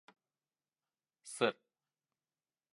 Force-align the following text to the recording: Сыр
Сыр 1.33 1.53